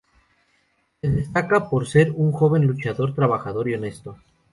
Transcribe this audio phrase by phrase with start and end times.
[0.99, 4.17] Se destaca por ser un joven luchador, trabajador y honesto.